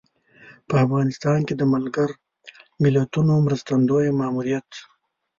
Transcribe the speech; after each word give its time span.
په 0.67 0.75
افغانستان 0.85 1.39
کې 1.47 1.53
د 1.57 1.63
ملګر 1.73 2.09
ملتونو 2.83 3.33
مرستندویه 3.45 4.11
ماموریت 4.19 4.69